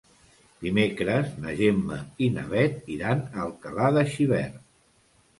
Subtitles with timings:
[0.67, 4.57] Dimecres na Gemma i na Bet iran a Alcalà de Xivert.